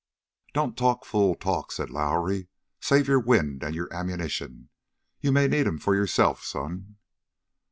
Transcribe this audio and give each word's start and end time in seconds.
"Don't 0.55 0.75
talk 0.75 1.05
fool 1.05 1.35
talk," 1.35 1.71
said 1.71 1.91
Lowrie. 1.91 2.47
"Save 2.79 3.07
your 3.07 3.19
wind 3.19 3.61
and 3.61 3.75
your 3.75 3.87
ammunition. 3.93 4.69
You 5.19 5.31
may 5.31 5.47
need 5.47 5.67
'em 5.67 5.77
for 5.77 5.93
yourself, 5.93 6.43
son!" 6.43 6.97